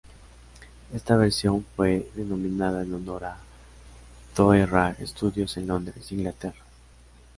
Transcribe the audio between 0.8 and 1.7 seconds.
Esta versión